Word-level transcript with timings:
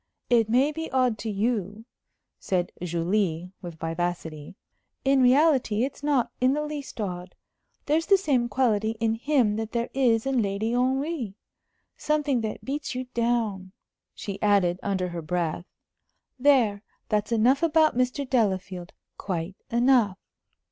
"It 0.31 0.49
may 0.49 0.71
be 0.71 0.89
odd 0.91 1.19
to 1.19 1.29
you," 1.29 1.85
said 2.39 2.71
Julie, 2.81 3.51
with 3.61 3.75
vivacity. 3.77 4.55
"In 5.05 5.21
reality, 5.21 5.83
it's 5.83 6.01
not 6.01 6.31
in 6.41 6.53
the 6.53 6.63
least 6.65 6.99
odd. 6.99 7.35
There's 7.85 8.07
the 8.07 8.17
same 8.17 8.49
quality 8.49 8.97
in 8.99 9.13
him 9.13 9.57
that 9.57 9.73
there 9.73 9.91
is 9.93 10.25
in 10.25 10.41
Lady 10.41 10.71
Henry 10.71 11.35
something 11.97 12.41
that 12.41 12.65
beats 12.65 12.95
you 12.95 13.09
down," 13.13 13.73
she 14.15 14.41
added, 14.41 14.79
under 14.81 15.09
her 15.09 15.21
breath. 15.21 15.65
"There, 16.39 16.81
that's 17.09 17.31
enough 17.31 17.61
about 17.61 17.95
Mr. 17.95 18.27
Delafield 18.27 18.93
quite 19.19 19.55
enough." 19.69 20.17